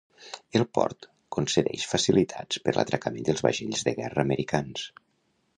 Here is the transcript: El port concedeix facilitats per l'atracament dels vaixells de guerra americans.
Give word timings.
El 0.59 0.63
port 0.77 1.05
concedeix 1.35 1.85
facilitats 1.93 2.63
per 2.65 2.75
l'atracament 2.79 3.29
dels 3.31 3.47
vaixells 3.49 3.87
de 3.89 3.97
guerra 4.01 4.29
americans. 4.29 4.91